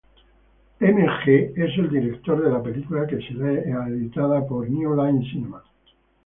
McG 0.79 1.53
es 1.55 1.77
el 1.77 1.87
director 1.91 2.43
de 2.43 2.49
la 2.49 2.63
película, 2.63 3.05
que 3.05 3.17
seria 3.17 3.85
editada 3.87 4.43
por 4.47 4.67
New 4.67 4.95
Line 4.95 5.23
Cinema. 5.31 5.63